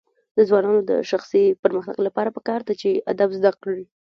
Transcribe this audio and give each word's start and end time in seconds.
د 0.37 0.39
ځوانانو 0.49 0.81
د 0.89 0.91
شخصي 1.11 1.43
پرمختګ 1.63 1.97
لپاره 2.07 2.33
پکار 2.37 2.61
ده 2.67 2.73
چې 2.81 2.89
ادب 3.11 3.29
زده 3.37 3.51
کړي. 3.63 3.85